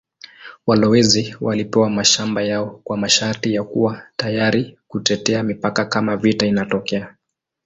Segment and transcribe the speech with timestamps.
[0.67, 7.15] Walowezi walipewa mashamba yao kwa masharti ya kuwa tayari kutetea mipaka kama vita inatokea.